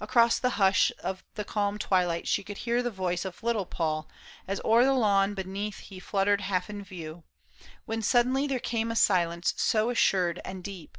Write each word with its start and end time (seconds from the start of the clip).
Across 0.00 0.38
the 0.38 0.50
hush 0.62 0.92
Of 1.02 1.24
the 1.34 1.42
calm 1.44 1.78
twilight 1.80 2.28
she 2.28 2.44
could 2.44 2.58
hear 2.58 2.80
the 2.80 2.92
voice 2.92 3.24
Of 3.24 3.42
little 3.42 3.66
Paul, 3.66 4.08
as 4.46 4.60
o'er 4.64 4.84
the 4.84 4.92
lawn 4.92 5.34
beneath 5.34 5.80
He 5.80 5.98
fluttered 5.98 6.42
half 6.42 6.70
in 6.70 6.84
view, 6.84 7.24
when 7.84 8.00
suddenly 8.00 8.46
There 8.46 8.60
came 8.60 8.92
a 8.92 8.94
silence 8.94 9.54
so 9.56 9.90
assured 9.90 10.40
and 10.44 10.62
deep. 10.62 10.96